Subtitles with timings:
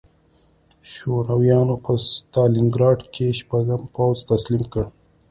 [0.91, 4.83] شورویانو په ستالینګراډ کې شپږم پوځ تسلیم کړ